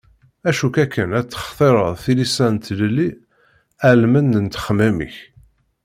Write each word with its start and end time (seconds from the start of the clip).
Acu-k 0.49 0.75
akken 0.83 1.09
ad 1.19 1.27
textireḍ 1.27 1.95
tilisa 2.03 2.47
n 2.53 2.57
tlelli 2.65 3.09
almend 3.89 4.33
n 4.39 4.45
ttexmam-ik? 4.47 5.15